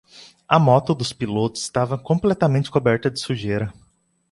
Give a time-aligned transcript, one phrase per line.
[0.49, 3.71] A moto dos pilotos estava completamente coberta de sujeira.